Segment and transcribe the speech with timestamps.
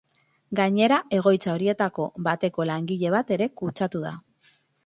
[0.59, 4.19] Gainera, egoitza horietako bateko langile bat ere kutsatu da.